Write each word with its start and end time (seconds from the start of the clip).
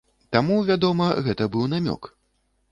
Таму, 0.35 0.57
вядома, 0.69 1.11
гэта 1.29 1.51
быў 1.57 1.71
намёк. 1.77 2.13